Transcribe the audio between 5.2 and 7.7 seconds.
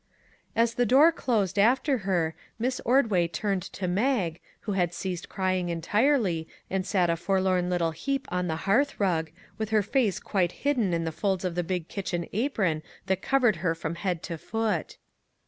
crying entirely, and sat a forlorn